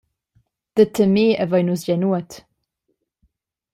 Da 0.79 0.83
temer 0.99 1.27
havein 1.43 1.65
nus 1.69 1.81
gie 1.87 1.95
nuot. 2.05 2.31